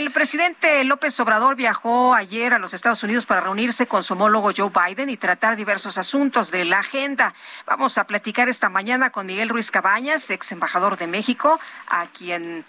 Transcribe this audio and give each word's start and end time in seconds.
El 0.00 0.12
presidente 0.12 0.82
López 0.84 1.20
Obrador 1.20 1.56
viajó 1.56 2.14
ayer 2.14 2.54
a 2.54 2.58
los 2.58 2.72
Estados 2.72 3.02
Unidos 3.02 3.26
para 3.26 3.42
reunirse 3.42 3.86
con 3.86 4.02
su 4.02 4.14
homólogo 4.14 4.50
Joe 4.56 4.70
Biden 4.70 5.10
y 5.10 5.18
tratar 5.18 5.56
diversos 5.56 5.98
asuntos 5.98 6.50
de 6.50 6.64
la 6.64 6.78
agenda. 6.78 7.34
Vamos 7.66 7.98
a 7.98 8.04
platicar 8.04 8.48
esta 8.48 8.70
mañana 8.70 9.10
con 9.10 9.26
Miguel 9.26 9.50
Ruiz 9.50 9.70
Cabañas, 9.70 10.30
ex 10.30 10.52
embajador 10.52 10.96
de 10.96 11.06
México, 11.06 11.60
a 11.90 12.06
quien 12.06 12.64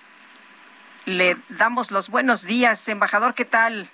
le 1.06 1.38
damos 1.48 1.90
los 1.92 2.10
buenos 2.10 2.44
días. 2.44 2.86
Embajador, 2.90 3.34
¿qué 3.34 3.46
tal? 3.46 3.90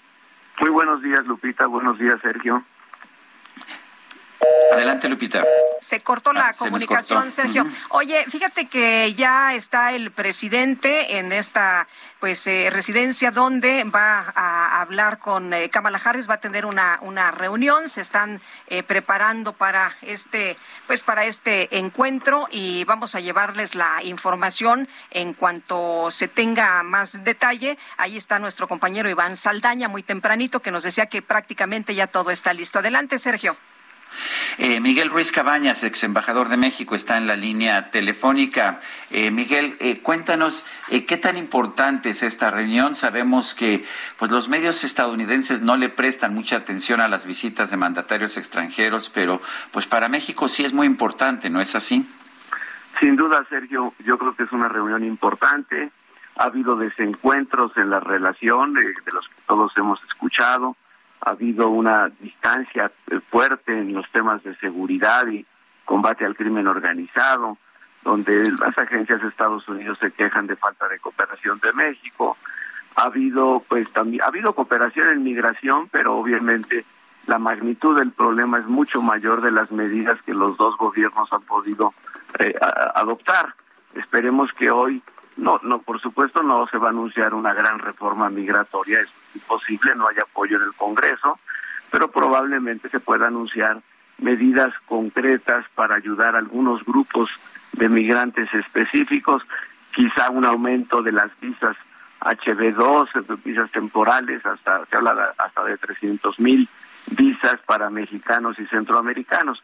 Muy 0.60 0.72
buenos 0.72 1.04
días, 1.04 1.24
Lupita. 1.28 1.68
Buenos 1.68 2.00
días, 2.00 2.20
Sergio. 2.24 2.64
Adelante, 4.72 5.10
Lupita. 5.10 5.44
Se 5.82 6.00
cortó 6.02 6.34
la 6.34 6.50
ah, 6.50 6.54
comunicación, 6.54 7.32
Sergio. 7.32 7.66
Oye, 7.90 8.26
fíjate 8.30 8.68
que 8.68 9.14
ya 9.14 9.54
está 9.54 9.92
el 9.92 10.12
presidente 10.12 11.18
en 11.18 11.32
esta 11.32 11.88
pues 12.20 12.48
eh, 12.48 12.70
residencia 12.72 13.30
donde 13.32 13.84
va 13.84 14.34
a 14.36 14.82
hablar 14.82 15.20
con 15.20 15.54
eh, 15.54 15.70
Kamala 15.70 16.02
Harris, 16.04 16.28
va 16.28 16.36
a 16.36 16.40
tener 16.40 16.66
una, 16.66 16.98
una 17.02 17.30
reunión, 17.32 17.90
se 17.90 18.02
están 18.02 18.42
eh, 18.68 18.82
preparando 18.82 19.54
para 19.54 19.96
este 20.02 20.58
pues 20.88 21.04
para 21.04 21.26
este 21.26 21.78
encuentro 21.78 22.48
y 22.50 22.84
vamos 22.86 23.14
a 23.14 23.20
llevarles 23.20 23.76
la 23.76 24.04
información 24.04 24.88
en 25.12 25.34
cuanto 25.34 26.10
se 26.10 26.28
tenga 26.28 26.82
más 26.84 27.24
detalle. 27.24 27.78
Ahí 27.98 28.18
está 28.18 28.40
nuestro 28.40 28.68
compañero 28.68 29.10
Iván 29.10 29.36
Saldaña 29.36 29.88
muy 29.88 30.02
tempranito 30.02 30.60
que 30.60 30.72
nos 30.72 30.84
decía 30.84 31.06
que 31.06 31.22
prácticamente 31.22 31.94
ya 31.94 32.08
todo 32.08 32.32
está 32.32 32.54
listo. 32.54 32.80
Adelante, 32.80 33.18
Sergio. 33.20 33.56
Eh, 34.58 34.80
Miguel 34.80 35.12
Ruiz 35.12 35.32
Cabañas, 35.32 35.84
ex 35.84 36.04
embajador 36.04 36.50
de 36.50 36.58
México, 36.58 36.96
está 36.96 37.18
en 37.18 37.28
la 37.28 37.36
línea 37.36 37.92
telefónica. 37.92 38.80
Eh, 39.12 39.30
Miguel, 39.30 39.78
eh, 39.80 40.00
cuéntanos 40.02 40.66
qué 40.90 41.18
tan 41.18 41.38
importante 41.38 42.10
es 42.10 42.24
esta 42.24 42.50
reunión. 42.50 42.96
Sabemos 42.96 43.54
que 43.54 43.86
pues, 44.18 44.32
los 44.32 44.50
medios 44.50 44.84
estadounidenses 44.84 45.62
no 45.62 45.78
le 45.78 45.90
prestan 45.90 46.34
mucha 46.34 46.58
atención 46.58 47.02
a 47.02 47.08
las 47.08 47.26
visitas 47.26 47.70
de 47.70 47.78
mandatarios 47.78 48.38
extranjeros, 48.38 49.12
pero 49.12 49.42
pues 49.72 49.86
para 49.86 50.10
México 50.10 50.48
sí 50.48 50.66
es 50.66 50.74
muy 50.74 50.88
importante, 50.88 51.50
¿no 51.50 51.62
es 51.62 51.76
así? 51.76 52.08
Sin 53.00 53.16
duda, 53.16 53.46
Sergio, 53.50 53.94
yo 54.04 54.18
creo 54.18 54.36
que 54.36 54.44
es 54.44 54.52
una 54.52 54.68
reunión 54.68 55.04
importante. 55.04 55.92
Ha 56.36 56.46
habido 56.46 56.76
desencuentros 56.76 57.78
en 57.78 57.92
la 57.92 58.00
relación 58.00 58.74
de 58.74 58.94
los 59.12 59.28
que 59.28 59.36
todos 59.46 59.72
hemos 59.78 60.04
escuchado 60.06 60.76
ha 61.22 61.32
habido 61.32 61.70
una 61.70 62.10
distancia 62.20 62.92
fuerte 63.30 63.78
en 63.78 63.94
los 63.94 64.10
temas 64.12 64.44
de 64.44 64.56
seguridad 64.58 65.28
y 65.28 65.46
combate 65.86 66.26
al 66.26 66.36
crimen 66.36 66.68
organizado, 66.68 67.58
donde 68.04 68.52
las 68.52 68.78
agencias 68.78 69.22
de 69.22 69.28
Estados 69.28 69.68
Unidos 69.68 69.98
se 70.00 70.12
quejan 70.12 70.48
de 70.48 70.56
falta 70.56 70.88
de 70.88 71.00
cooperación 71.00 71.60
de 71.60 71.74
México. 71.74 72.38
Ha 72.96 73.04
habido, 73.04 73.64
pues 73.68 73.92
también, 73.92 74.24
ha 74.24 74.28
habido 74.28 74.54
cooperación 74.54 75.10
en 75.10 75.24
migración, 75.24 75.88
pero 75.90 76.16
obviamente 76.16 76.86
la 77.28 77.40
magnitud 77.40 77.98
del 77.98 78.12
problema 78.12 78.60
es 78.60 78.66
mucho 78.66 79.02
mayor 79.02 79.42
de 79.42 79.52
las 79.52 79.72
medidas 79.72 80.22
que 80.22 80.34
los 80.34 80.58
dos 80.58 80.78
gobiernos 80.78 81.32
han 81.32 81.42
podido 81.42 81.94
eh, 82.40 82.54
adoptar. 82.96 83.54
Esperemos 83.94 84.52
que 84.54 84.72
hoy, 84.72 85.02
no, 85.38 85.60
no, 85.64 85.80
por 85.80 86.02
supuesto 86.02 86.42
no 86.42 86.68
se 86.68 86.78
va 86.78 86.88
a 86.88 86.92
anunciar 86.92 87.34
una 87.34 87.54
gran 87.54 87.80
reforma 87.80 88.30
migratoria, 88.30 89.00
es 89.00 89.10
imposible, 89.36 89.96
no 89.96 90.08
hay 90.08 90.18
apoyo 90.18 90.58
en 90.58 90.64
el 90.64 90.74
Congreso, 90.74 91.40
pero 91.92 92.10
probablemente 92.10 92.90
se 92.90 93.00
pueda 93.00 93.28
anunciar 93.28 93.82
medidas 94.18 94.74
concretas 94.88 95.66
para 95.76 95.96
ayudar 95.96 96.36
a 96.36 96.40
algunos 96.40 96.84
grupos 96.84 97.30
de 97.74 97.88
migrantes 97.88 98.52
específicos, 98.54 99.44
quizá 99.94 100.30
un 100.32 100.46
aumento 100.46 101.04
de 101.04 101.12
las 101.12 101.30
visas 101.40 101.78
HB2, 102.22 103.44
visas 103.44 103.72
temporales, 103.72 104.44
hasta 104.44 104.86
se 104.88 104.96
habla 104.96 105.36
hasta 105.38 105.64
de 105.64 105.78
300 105.78 106.40
mil 106.40 106.68
visas 107.12 107.60
para 107.66 107.92
mexicanos 107.92 108.58
y 108.60 108.66
centroamericanos. 108.66 109.64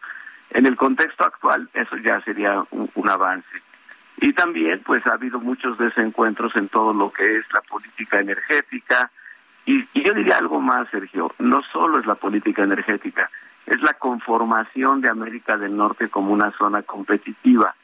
En 0.52 0.68
el 0.68 0.76
contexto 0.76 1.26
actual, 1.26 1.68
eso 1.74 1.98
ya 1.98 2.22
sería 2.22 2.64
un 2.70 3.10
avance. 3.10 3.64
Y 4.18 4.34
también, 4.34 4.82
pues, 4.86 5.06
ha 5.08 5.14
habido 5.14 5.40
muchos 5.40 5.78
desencuentros 5.78 6.56
en 6.56 6.70
todo 6.70 6.94
lo 6.94 7.12
que 7.12 7.38
es 7.38 7.46
la 7.54 7.62
política 7.62 8.20
energética, 8.20 9.12
y, 9.66 9.86
yo 9.94 10.14
diría 10.14 10.38
algo 10.38 10.60
más, 10.60 10.90
Sergio, 10.90 11.34
no 11.40 11.62
solo 11.72 12.00
es 12.00 12.06
la 12.06 12.16
política 12.16 12.64
energética, 12.64 13.30
es 13.66 13.82
la 13.82 13.94
conformación 13.94 15.02
de 15.02 15.10
América 15.10 15.58
del 15.58 15.76
Norte 15.76 16.10
como 16.10 16.34
una 16.34 16.52
zona 16.52 16.82
competitiva. 16.82 17.76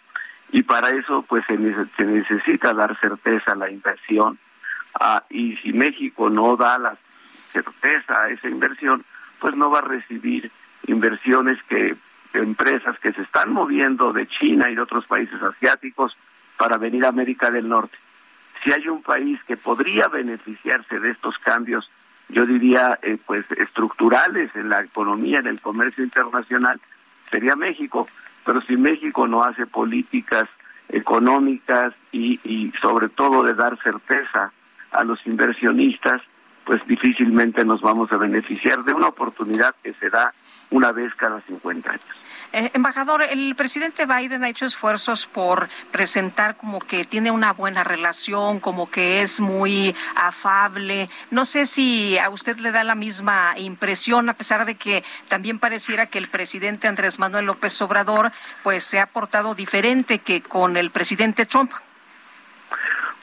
Y 0.51 0.63
para 0.63 0.89
eso, 0.89 1.23
pues 1.23 1.45
se, 1.45 1.57
necesita 1.57 2.73
dar 2.73 2.99
certeza 2.99 3.53
a 3.53 3.55
la 3.55 3.69
inversión. 3.69 4.37
Ah, 4.99 5.23
y 5.29 5.55
si 5.57 5.71
México 5.71 6.29
no 6.29 6.57
da 6.57 6.77
la 6.79 6.97
certeza 7.53 8.23
a 8.23 8.29
esa 8.29 8.49
inversión, 8.49 9.05
pues 9.39 9.55
no 9.55 9.69
va 9.69 9.79
a 9.79 9.83
recibir 9.83 10.51
inversiones 10.87 11.61
que 11.63 11.95
empresas 12.33 12.97
que 12.99 13.11
se 13.13 13.21
están 13.21 13.51
moviendo 13.51 14.13
de 14.13 14.27
China 14.27 14.69
y 14.69 14.75
de 14.75 14.81
otros 14.81 15.05
países 15.05 15.41
asiáticos 15.41 16.15
para 16.57 16.77
venir 16.77 17.05
a 17.05 17.09
América 17.09 17.49
del 17.49 17.67
Norte 17.67 17.97
si 18.63 18.71
hay 18.71 18.87
un 18.87 19.01
país 19.01 19.39
que 19.47 19.57
podría 19.57 20.07
beneficiarse 20.07 20.99
de 20.99 21.11
estos 21.11 21.37
cambios, 21.39 21.89
yo 22.29 22.45
diría, 22.45 22.99
eh, 23.01 23.17
pues 23.25 23.45
estructurales 23.51 24.55
en 24.55 24.69
la 24.69 24.81
economía, 24.81 25.39
en 25.39 25.47
el 25.47 25.61
comercio 25.61 26.03
internacional, 26.03 26.79
sería 27.31 27.55
México. 27.55 28.07
Pero 28.45 28.61
si 28.61 28.77
México 28.77 29.27
no 29.27 29.43
hace 29.43 29.65
políticas 29.65 30.47
económicas 30.89 31.93
y, 32.11 32.39
y 32.43 32.71
sobre 32.81 33.09
todo 33.09 33.43
de 33.43 33.53
dar 33.53 33.77
certeza 33.81 34.51
a 34.91 35.03
los 35.03 35.25
inversionistas, 35.25 36.21
pues 36.65 36.85
difícilmente 36.87 37.63
nos 37.63 37.81
vamos 37.81 38.11
a 38.11 38.17
beneficiar 38.17 38.83
de 38.83 38.93
una 38.93 39.07
oportunidad 39.07 39.75
que 39.81 39.93
se 39.93 40.09
da 40.09 40.33
una 40.71 40.91
vez 40.91 41.13
cada 41.15 41.41
50 41.41 41.89
años. 41.89 42.19
Eh, 42.51 42.71
embajador, 42.73 43.21
el 43.21 43.55
presidente 43.55 44.07
Biden 44.07 44.43
ha 44.43 44.49
hecho 44.49 44.65
esfuerzos 44.65 45.27
por 45.27 45.69
presentar 45.91 46.57
como 46.57 46.79
que 46.79 47.05
tiene 47.05 47.29
una 47.29 47.53
buena 47.53 47.83
relación, 47.83 48.59
como 48.59 48.89
que 48.89 49.21
es 49.21 49.39
muy 49.39 49.95
afable. 50.15 51.09
No 51.29 51.45
sé 51.45 51.67
si 51.67 52.17
a 52.17 52.29
usted 52.31 52.57
le 52.57 52.71
da 52.71 52.83
la 52.83 52.95
misma 52.95 53.53
impresión, 53.57 54.29
a 54.29 54.33
pesar 54.33 54.65
de 54.65 54.75
que 54.75 55.03
también 55.27 55.59
pareciera 55.59 56.07
que 56.07 56.17
el 56.17 56.27
presidente 56.27 56.87
Andrés 56.87 57.19
Manuel 57.19 57.45
López 57.45 57.79
Obrador 57.83 58.31
pues 58.63 58.83
se 58.83 58.99
ha 58.99 59.05
portado 59.05 59.53
diferente 59.53 60.17
que 60.17 60.41
con 60.41 60.75
el 60.75 60.89
presidente 60.89 61.45
Trump. 61.45 61.71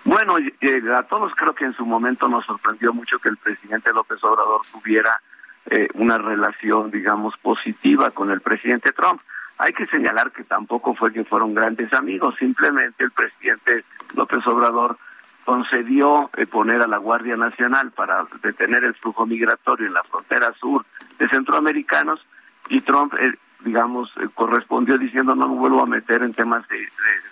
Bueno, 0.05 0.39
eh, 0.39 0.83
a 0.97 1.03
todos 1.03 1.33
creo 1.35 1.53
que 1.53 1.65
en 1.65 1.73
su 1.73 1.85
momento 1.85 2.29
nos 2.29 2.47
sorprendió 2.47 2.95
mucho 2.95 3.19
que 3.19 3.29
el 3.29 3.37
presidente 3.39 3.93
López 3.93 4.23
Obrador 4.23 4.61
tuviera 4.71 5.21
eh, 5.69 5.89
una 5.95 6.19
relación, 6.19 6.91
digamos, 6.91 7.37
positiva 7.39 8.13
con 8.13 8.31
el 8.31 8.41
presidente 8.41 8.93
Trump. 8.93 9.21
Hay 9.59 9.73
que 9.73 9.87
señalar 9.87 10.31
que 10.31 10.45
tampoco 10.45 10.95
fue 10.95 11.13
que 11.13 11.25
fueron 11.25 11.55
grandes 11.55 11.93
amigos, 11.93 12.37
simplemente 12.39 13.03
el 13.03 13.11
presidente 13.11 13.85
López 14.15 14.47
Obrador 14.47 14.97
concedió 15.45 16.31
eh, 16.37 16.47
poner 16.47 16.83
a 16.83 16.87
la 16.87 16.99
Guardia 16.99 17.37
Nacional 17.37 17.91
para 17.91 18.27
detener 18.43 18.85
el 18.85 18.95
flujo 18.95 19.27
migratorio 19.27 19.87
en 19.87 19.95
la 19.95 20.05
frontera 20.05 20.53
sur 20.61 20.85
de 21.19 21.29
centroamericanos 21.29 22.25
y 22.69 22.81
Trump, 22.83 23.15
eh, 23.19 23.35
digamos, 23.61 24.13
correspondió 24.35 24.99
diciendo 24.99 25.35
no 25.35 25.49
me 25.49 25.57
vuelvo 25.57 25.83
a 25.83 25.87
meter 25.87 26.23
en 26.23 26.35
temas 26.35 26.67
de, 26.69 26.79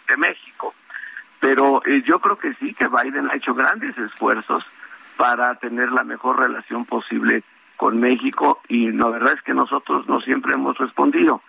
de 0.08 0.16
México. 0.16 0.74
Pero 1.38 1.82
yo 2.04 2.18
creo 2.20 2.38
que 2.38 2.54
sí, 2.54 2.74
que 2.74 2.88
Biden 2.88 3.30
ha 3.30 3.36
hecho 3.36 3.54
grandes 3.54 3.96
esfuerzos 3.98 4.64
para 5.16 5.54
tener 5.56 5.92
la 5.92 6.02
mejor 6.02 6.38
relación 6.38 6.84
posible 6.84 7.44
con 7.76 8.00
México 8.00 8.60
y 8.68 8.92
la 8.92 9.08
verdad 9.08 9.34
es 9.34 9.42
que 9.42 9.54
nosotros 9.54 10.08
no 10.08 10.20
siempre 10.20 10.54
hemos 10.54 10.76
respondido. 10.78 11.40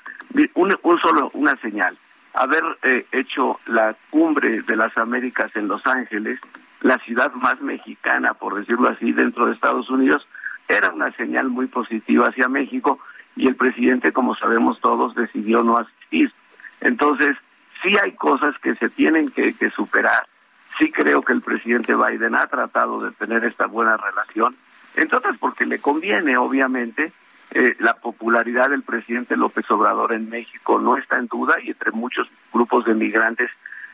Un, 0.54 1.00
solo, 1.00 1.30
una 1.34 1.56
señal, 1.58 1.98
haber 2.34 2.64
eh, 2.84 3.06
hecho 3.12 3.60
la 3.68 3.96
cumbre 4.10 4.62
de 4.62 4.76
las 4.76 4.98
Américas 4.98 5.56
en 5.56 5.68
Los 5.68 5.86
Ángeles, 5.86 6.40
la 6.82 6.98
ciudad 7.00 7.32
más 7.34 7.62
mexicana, 7.62 8.34
por 8.34 8.56
decirlo 8.56 8.90
así, 8.90 9.12
dentro 9.12 9.46
de 9.46 9.54
Estados 9.54 9.90
Unidos, 9.90 10.28
era 10.68 10.92
una 10.92 11.12
señal 11.12 11.50
muy 11.50 11.68
positiva 11.68 12.28
hacia 12.28 12.50
México 12.50 13.00
y 13.36 13.48
el 13.48 13.56
presidente, 13.56 14.12
como 14.12 14.36
sabemos 14.36 14.80
todos, 14.82 15.16
decidió 15.16 15.64
no 15.64 15.78
asistir. 15.78 16.32
Entonces, 16.82 17.38
sí 17.82 17.96
hay 18.04 18.14
cosas 18.14 18.58
que 18.60 18.76
se 18.76 18.90
tienen 18.90 19.30
que 19.30 19.70
superar, 19.72 20.26
Sí 20.78 20.92
creo 20.92 21.22
que 21.22 21.34
el 21.34 21.42
presidente 21.42 21.96
Biden 21.96 22.36
ha 22.36 22.48
tratado 22.48 23.02
de 23.02 23.12
tener 23.12 23.46
esta 23.46 23.66
buena 23.66 23.96
relación, 23.96 24.56
entre 24.96 25.18
otras 25.18 25.38
porque 25.38 25.66
le 25.66 25.80
conviene, 25.80 26.38
obviamente, 26.38 27.12
eh, 27.52 27.76
la 27.80 27.94
popularidad 27.96 28.70
del 28.70 28.84
presidente 28.84 29.38
López 29.38 29.70
Obrador 29.72 30.14
en 30.14 30.30
México 30.30 30.80
no 30.80 30.98
está 30.98 31.18
en 31.18 31.28
duda 31.28 31.56
y 31.62 31.70
entre 31.70 31.92
muchos 31.92 32.28
grupos 32.52 32.86
de 32.86 32.96
migrantes 32.96 33.50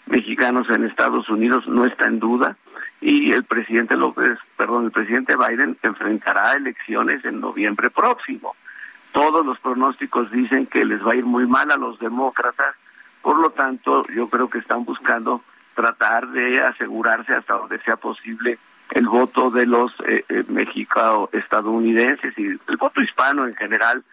mexicanos 0.08 0.70
en 0.70 0.86
Estados 0.86 1.30
Unidos 1.30 1.68
no 1.68 1.86
está 1.86 2.08
en 2.08 2.20
duda 2.20 2.56
y 3.02 3.32
el 3.32 3.44
presidente 3.44 3.96
López, 3.96 4.38
perdón, 4.58 4.86
el 4.86 4.92
presidente 4.92 5.36
Biden 5.36 5.78
enfrentará 5.82 6.54
elecciones 6.54 7.24
en 7.26 7.40
noviembre 7.40 7.90
próximo. 7.90 8.56
Todos 9.12 9.46
los 9.46 9.60
pronósticos 9.60 10.32
dicen 10.32 10.68
que 10.68 10.86
les 10.86 11.06
va 11.06 11.14
a 11.14 11.16
ir 11.16 11.26
muy 11.26 11.46
mal 11.46 11.72
a 11.72 11.78
los 11.78 12.00
demócratas, 12.00 12.76
por 13.22 13.40
lo 13.40 13.52
tanto, 13.52 14.04
yo 14.08 14.28
creo 14.30 14.50
que 14.50 14.60
están 14.60 14.86
buscando 14.86 15.44
tratar 15.76 16.28
de 16.30 16.62
asegurarse 16.62 17.34
hasta 17.34 17.56
donde 17.56 17.80
sea 17.80 17.96
posible 17.96 18.58
el 18.92 19.08
voto 19.08 19.50
de 19.50 19.66
los 19.66 19.92
eh, 20.08 20.24
eh 20.30 20.44
mexicanos 20.48 21.30
estadounidenses 21.34 22.38
y 22.38 22.48
el 22.48 22.78
voto 22.78 23.02
hispano 23.02 23.48
en 23.48 23.56
general 23.56 24.04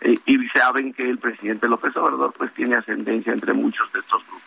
eh, 0.00 0.18
y 0.26 0.48
saben 0.48 0.92
que 0.92 1.08
el 1.08 1.18
presidente 1.18 1.68
López 1.68 1.96
Obrador 1.96 2.32
pues 2.36 2.52
tiene 2.52 2.76
ascendencia 2.76 3.32
entre 3.32 3.54
muchos 3.54 3.90
de 3.92 4.00
estos 4.00 4.24
grupos. 4.26 4.42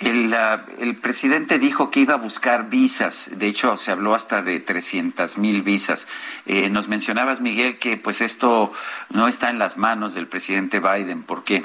El, 0.00 0.34
el, 0.78 0.96
presidente 0.98 1.58
dijo 1.58 1.90
que 1.90 2.00
iba 2.00 2.14
a 2.14 2.18
buscar 2.18 2.68
visas, 2.68 3.30
de 3.38 3.46
hecho 3.46 3.78
se 3.78 3.90
habló 3.90 4.14
hasta 4.14 4.42
de 4.42 4.60
300 4.60 5.38
mil 5.38 5.62
visas. 5.62 6.06
Eh, 6.44 6.68
nos 6.68 6.88
mencionabas, 6.88 7.40
Miguel, 7.40 7.78
que 7.78 7.96
pues 7.96 8.20
esto 8.20 8.72
no 9.08 9.26
está 9.26 9.48
en 9.48 9.58
las 9.58 9.78
manos 9.78 10.12
del 10.12 10.28
presidente 10.28 10.80
Biden. 10.80 11.22
¿Por 11.22 11.44
qué? 11.44 11.64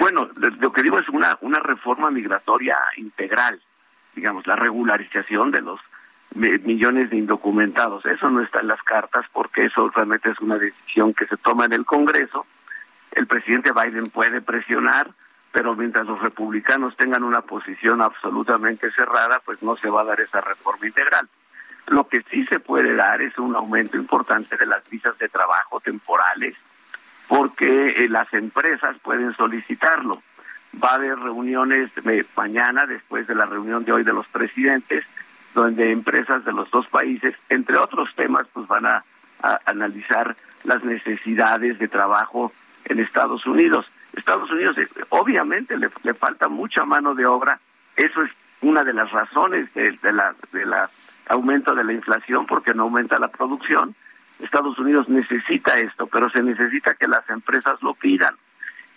Bueno, 0.00 0.30
lo 0.36 0.72
que 0.72 0.82
digo 0.82 0.98
es 0.98 1.08
una, 1.10 1.36
una 1.42 1.58
reforma 1.58 2.10
migratoria 2.10 2.78
integral, 2.96 3.60
digamos, 4.14 4.46
la 4.46 4.56
regularización 4.56 5.50
de 5.50 5.62
los 5.62 5.80
millones 6.34 7.10
de 7.10 7.16
indocumentados. 7.16 8.04
Eso 8.06 8.28
no 8.30 8.42
está 8.42 8.60
en 8.60 8.68
las 8.68 8.82
cartas 8.82 9.26
porque 9.32 9.64
eso 9.64 9.90
realmente 9.94 10.30
es 10.30 10.38
una 10.40 10.56
decisión 10.56 11.14
que 11.14 11.26
se 11.26 11.36
toma 11.36 11.64
en 11.64 11.72
el 11.72 11.84
Congreso. 11.84 12.46
El 13.12 13.26
presidente 13.26 13.72
Biden 13.72 14.10
puede 14.10 14.40
presionar 14.40 15.10
pero 15.52 15.74
mientras 15.74 16.06
los 16.06 16.20
republicanos 16.20 16.96
tengan 16.96 17.24
una 17.24 17.40
posición 17.40 18.00
absolutamente 18.00 18.90
cerrada, 18.90 19.40
pues 19.44 19.62
no 19.62 19.76
se 19.76 19.88
va 19.88 20.02
a 20.02 20.04
dar 20.04 20.20
esa 20.20 20.40
reforma 20.40 20.86
integral. 20.86 21.28
Lo 21.86 22.06
que 22.06 22.22
sí 22.30 22.44
se 22.46 22.60
puede 22.60 22.94
dar 22.94 23.22
es 23.22 23.38
un 23.38 23.56
aumento 23.56 23.96
importante 23.96 24.56
de 24.56 24.66
las 24.66 24.88
visas 24.90 25.16
de 25.18 25.28
trabajo 25.28 25.80
temporales, 25.80 26.54
porque 27.26 28.04
eh, 28.04 28.08
las 28.08 28.32
empresas 28.34 28.96
pueden 29.02 29.34
solicitarlo. 29.34 30.22
Va 30.82 30.90
a 30.90 30.94
haber 30.94 31.18
reuniones 31.18 31.90
mañana, 32.36 32.86
después 32.86 33.26
de 33.26 33.34
la 33.34 33.46
reunión 33.46 33.84
de 33.84 33.92
hoy 33.92 34.04
de 34.04 34.12
los 34.12 34.26
presidentes, 34.28 35.04
donde 35.54 35.90
empresas 35.90 36.44
de 36.44 36.52
los 36.52 36.70
dos 36.70 36.86
países, 36.88 37.34
entre 37.48 37.76
otros 37.76 38.14
temas, 38.14 38.46
pues 38.52 38.66
van 38.68 38.86
a 38.86 39.04
analizar 39.64 40.36
las 40.64 40.82
necesidades 40.84 41.78
de 41.78 41.88
trabajo 41.88 42.52
en 42.84 43.00
Estados 43.00 43.46
Unidos. 43.46 43.86
Estados 44.14 44.50
Unidos 44.50 44.76
eh, 44.78 44.88
obviamente 45.10 45.76
le, 45.76 46.14
falta 46.14 46.48
mucha 46.48 46.84
mano 46.84 47.14
de 47.14 47.26
obra, 47.26 47.60
eso 47.96 48.22
es 48.22 48.30
una 48.60 48.82
de 48.82 48.92
las 48.92 49.10
razones 49.10 49.72
de, 49.74 49.96
la 50.12 50.34
de 50.52 50.66
la 50.66 50.90
aumento 51.28 51.74
de 51.74 51.84
la 51.84 51.92
inflación 51.92 52.46
porque 52.46 52.74
no 52.74 52.84
aumenta 52.84 53.18
la 53.18 53.28
producción. 53.28 53.94
Estados 54.40 54.78
Unidos 54.78 55.08
necesita 55.08 55.78
esto, 55.78 56.06
pero 56.06 56.30
se 56.30 56.42
necesita 56.42 56.94
que 56.94 57.08
las 57.08 57.28
empresas 57.28 57.82
lo 57.82 57.94
pidan. 57.94 58.34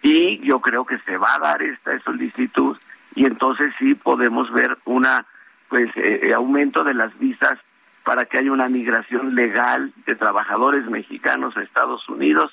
Y 0.02 0.40
yo 0.40 0.60
creo 0.60 0.86
que 0.86 0.98
se 1.00 1.18
va 1.18 1.36
a 1.36 1.40
dar 1.40 1.62
esta 1.62 2.00
solicitud 2.00 2.78
y 3.16 3.26
entonces 3.26 3.74
sí 3.78 3.94
podemos 3.94 4.52
ver 4.52 4.78
una 4.86 5.26
pues 5.70 5.90
eh, 5.96 6.22
eh, 6.24 6.34
aumento 6.34 6.84
de 6.84 6.94
las 6.94 7.18
visas 7.20 7.58
para 8.04 8.26
que 8.26 8.40
haya 8.40 8.52
una 8.52 8.68
migración 8.68 9.36
legal 9.36 9.94
de 10.06 10.16
trabajadores 10.16 10.86
mexicanos 10.86 11.56
a 11.56 11.62
Estados 11.62 12.08
Unidos 12.10 12.52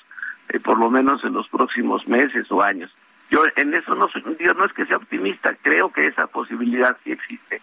eh, 0.49 0.59
por 0.59 0.79
lo 0.79 0.89
menos 0.89 1.23
en 1.23 1.33
los 1.33 1.47
próximos 1.47 2.07
meses 2.07 2.51
o 2.51 2.61
años. 2.61 2.91
Yo 3.29 3.43
en 3.55 3.73
eso 3.73 3.93
no 3.93 4.09
soy, 4.09 4.23
yo 4.39 4.53
no 4.53 4.65
es 4.65 4.73
que 4.73 4.85
sea 4.85 4.97
optimista, 4.97 5.55
creo 5.61 5.91
que 5.91 6.07
esa 6.07 6.27
posibilidad 6.27 6.97
sí 7.03 7.11
existe. 7.11 7.61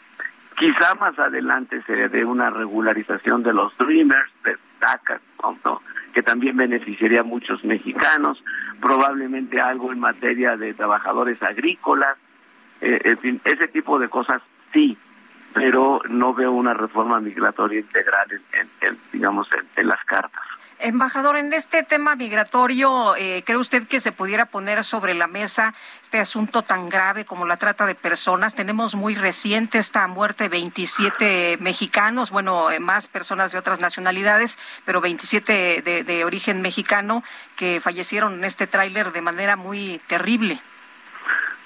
Quizá 0.57 0.95
más 0.95 1.19
adelante 1.19 1.83
se 1.87 2.09
dé 2.09 2.25
una 2.25 2.51
regularización 2.51 3.43
de 3.43 3.53
los 3.53 3.77
Dreamers, 3.77 4.31
de 4.45 4.57
DACA, 4.81 5.21
que 6.17 6.23
también 6.23 6.57
beneficiaría 6.57 7.21
a 7.21 7.25
muchos 7.25 7.63
mexicanos, 7.63 8.43
probablemente 8.81 9.61
algo 9.61 9.93
en 9.93 10.01
materia 10.01 10.57
de 10.57 10.73
trabajadores 10.73 11.43
agrícolas, 11.43 12.17
eh, 12.81 12.99
en 13.05 13.19
fin, 13.19 13.41
ese 13.45 13.69
tipo 13.69 13.99
de 13.99 14.09
cosas 14.09 14.41
sí, 14.73 14.97
pero 15.53 16.01
no 16.09 16.33
veo 16.33 16.53
una 16.53 16.73
reforma 16.73 17.21
migratoria 17.21 17.81
integral 17.81 18.29
en, 18.31 18.97
digamos, 19.13 19.47
en 19.77 19.89
las 19.89 20.03
cartas. 20.07 20.43
Embajador, 20.79 21.37
en 21.37 21.53
este 21.55 21.83
tema 21.83 22.17
migratorio, 22.17 23.17
eh, 23.17 23.43
¿cree 23.47 23.57
usted 23.57 23.89
que 23.89 23.99
se 23.99 24.13
pudiera 24.13 24.45
poner 24.45 24.85
sobre 24.85 25.15
la 25.15 25.27
mesa 25.27 25.73
este 26.03 26.19
asunto 26.19 26.63
tan 26.63 26.91
grave 26.91 27.25
como 27.25 27.47
la 27.47 27.57
trata 27.57 27.87
de 27.87 27.95
personas? 27.95 28.55
Tenemos 28.55 28.95
muy 28.95 29.15
reciente 29.15 29.79
esta 29.79 30.07
muerte 30.07 30.45
de 30.45 30.49
27 30.51 31.59
mexicanos, 31.61 32.31
bueno, 32.31 32.71
eh, 32.71 32.79
más 32.79 33.09
personas 33.09 33.53
de 33.53 33.59
otras 33.59 33.81
nacionalidades, 33.81 34.59
pero 34.85 35.01
27 35.01 35.81
de, 35.83 36.05
de 36.05 36.25
origen 36.25 36.61
mexicano 36.61 37.25
que 37.57 37.81
fallecieron 37.81 38.35
en 38.35 38.45
este 38.45 38.67
tráiler 38.67 39.13
de 39.13 39.23
manera 39.23 39.57
muy 39.57 39.99
terrible. 40.09 40.61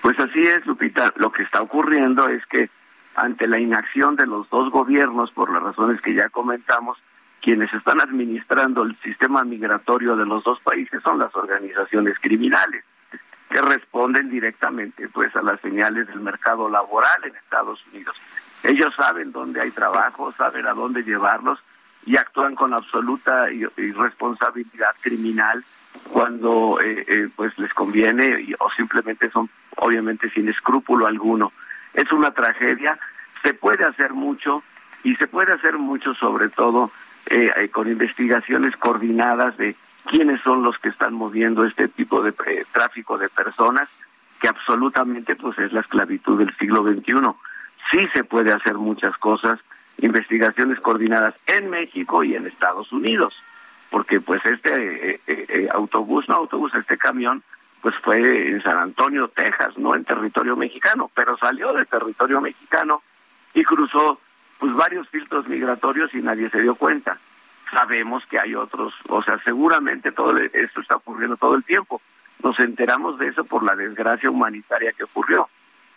Pues 0.03 0.19
así 0.21 0.41
es, 0.41 0.65
Lupita. 0.67 1.13
Lo 1.17 1.33
que 1.33 1.43
está 1.43 1.61
ocurriendo 1.61 2.29
es 2.29 2.47
que 2.47 2.71
ante 3.17 3.49
la 3.49 3.59
inacción 3.59 4.15
de 4.15 4.27
los 4.27 4.49
dos 4.51 4.71
gobiernos, 4.71 5.33
por 5.33 5.53
las 5.53 5.63
razones 5.63 6.01
que 6.01 6.15
ya 6.15 6.29
comentamos, 6.29 6.97
quienes 7.41 7.73
están 7.73 8.01
administrando 8.01 8.83
el 8.83 8.97
sistema 9.01 9.45
migratorio 9.45 10.17
de 10.17 10.27
los 10.27 10.45
dos 10.45 10.61
países 10.61 11.03
son 11.03 11.19
las 11.19 11.35
organizaciones 11.35 12.19
criminales 12.21 12.85
que 13.51 13.61
responden 13.61 14.31
directamente 14.31 15.09
pues 15.09 15.35
a 15.35 15.43
las 15.43 15.61
señales 15.61 16.07
del 16.07 16.21
mercado 16.21 16.69
laboral 16.69 17.25
en 17.25 17.35
Estados 17.35 17.85
Unidos. 17.93 18.15
Ellos 18.63 18.95
saben 18.95 19.33
dónde 19.33 19.61
hay 19.61 19.71
trabajo, 19.71 20.33
saben 20.33 20.67
a 20.67 20.73
dónde 20.73 21.03
llevarlos 21.03 21.59
y 22.07 22.17
actúan 22.17 22.55
con 22.55 22.73
absoluta 22.73 23.51
irresponsabilidad 23.51 24.95
criminal 25.01 25.65
cuando 26.13 26.79
eh, 26.81 27.05
eh, 27.09 27.29
pues 27.35 27.59
les 27.59 27.75
conviene 27.75 28.55
o 28.59 28.71
simplemente 28.71 29.31
son 29.31 29.51
obviamente 29.77 30.31
sin 30.31 30.49
escrúpulo 30.49 31.07
alguno. 31.07 31.53
Es 31.95 32.11
una 32.13 32.31
tragedia, 32.31 32.99
se 33.43 33.55
puede 33.55 33.85
hacer 33.85 34.13
mucho 34.13 34.63
y 35.03 35.17
se 35.17 35.27
puede 35.27 35.53
hacer 35.53 35.79
mucho 35.79 36.15
sobre 36.15 36.49
todo 36.51 36.93
eh, 37.27 37.53
eh, 37.57 37.69
con 37.69 37.89
investigaciones 37.89 38.77
coordinadas 38.77 39.57
de 39.57 39.77
quiénes 40.07 40.41
son 40.41 40.63
los 40.63 40.79
que 40.79 40.89
están 40.89 41.15
moviendo 41.15 41.65
este 41.65 41.89
tipo 41.89 42.23
de 42.23 42.31
eh, 42.47 42.65
tráfico 42.73 43.19
de 43.19 43.29
personas, 43.29 43.89
que 44.41 44.49
absolutamente 44.49 45.37
pues 45.37 45.59
es 45.59 45.73
la 45.73 45.81
esclavitud 45.81 46.39
del 46.39 46.57
siglo 46.57 46.83
XXI. 46.83 47.13
Sí 47.91 48.09
se 48.13 48.25
puede 48.25 48.53
hacer 48.53 48.75
muchas 48.75 49.17
cosas, 49.19 49.61
investigaciones 49.99 50.81
coordinadas 50.81 51.35
en 51.47 51.71
México 51.71 52.25
y 52.25 52.35
en 52.35 52.47
Estados 52.47 52.91
Unidos, 52.93 53.35
porque 53.91 54.21
pues 54.21 54.45
este 54.47 55.21
autobús, 55.73 56.29
no 56.29 56.37
autobús, 56.37 56.75
este 56.75 56.97
camión, 56.97 57.43
pues 57.83 57.95
fue 58.03 58.51
en 58.51 58.63
San 58.63 58.79
Antonio, 58.79 59.29
Texas, 59.29 59.77
no 59.77 59.95
en 59.95 60.05
territorio 60.05 60.57
mexicano, 60.57 61.11
pero 61.15 61.37
salió 61.37 61.73
de 61.73 61.85
territorio 61.87 62.41
mexicano 62.41 63.03
y 63.55 63.63
cruzó 63.63 64.21
pues 64.61 64.75
varios 64.75 65.09
filtros 65.09 65.49
migratorios 65.49 66.15
y 66.15 66.21
nadie 66.21 66.51
se 66.51 66.61
dio 66.61 66.75
cuenta. 66.75 67.19
Sabemos 67.71 68.25
que 68.27 68.39
hay 68.39 68.55
otros, 68.55 68.93
o 69.09 69.23
sea, 69.23 69.39
seguramente 69.43 70.13
todo 70.13 70.37
esto 70.37 70.81
está 70.81 70.97
ocurriendo 70.97 71.37
todo 71.37 71.55
el 71.55 71.65
tiempo. 71.65 72.01
Nos 72.43 72.59
enteramos 72.61 73.19
de 73.19 73.29
eso 73.29 73.45
por 73.45 73.63
la 73.63 73.75
desgracia 73.75 74.31
humanitaria 74.31 74.93
que 74.93 75.05
ocurrió, 75.05 75.49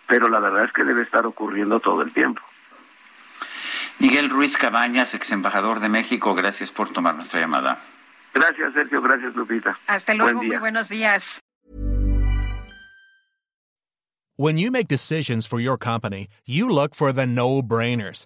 pero 0.08 0.30
la 0.30 0.40
verdad 0.40 0.64
es 0.66 0.72
que 0.72 0.84
debe 0.84 1.02
estar 1.02 1.26
ocurriendo 1.26 1.80
todo 1.80 2.02
el 2.02 2.14
tiempo. 2.14 2.42
Miguel 4.00 4.30
Ruiz 4.30 4.58
Cabañas, 4.58 5.14
ex 5.14 5.32
embajador 5.32 5.80
de 5.80 5.90
México, 5.90 6.34
gracias 6.34 6.72
por 6.72 6.90
tomar 6.90 7.16
nuestra 7.16 7.40
llamada. 7.40 7.80
Gracias, 8.34 8.74
Sergio. 8.74 9.02
Gracias, 9.02 9.36
Lupita. 9.36 9.78
Hasta 9.88 10.14
luego. 10.14 10.42
Muy 10.42 10.58
buenos 10.58 10.90
días. 10.90 11.40
When 14.36 14.58
you 14.58 14.72
make 14.72 14.88
decisions 14.88 15.46
for 15.46 15.60
your 15.60 15.78
company, 15.78 16.28
you 16.46 16.68
look 16.68 16.96
for 16.96 17.14
the 17.14 17.28
no-brainers. 17.28 18.26